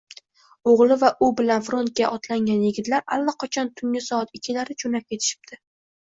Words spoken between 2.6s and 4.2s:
yigitlar allaqachon, tungi